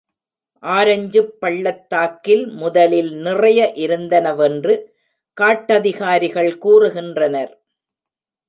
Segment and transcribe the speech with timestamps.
[0.63, 4.75] ஆரஞ்சுப் பள்ளத்தாக்கில் முதலில் நிறைய இருந்தனவென்று
[5.37, 7.53] காட்டதிகாரிகள் கூறுகின்றனர்.